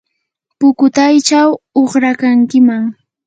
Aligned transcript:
pukutaychaw 0.59 1.49
uqrakankiman. 1.81 2.83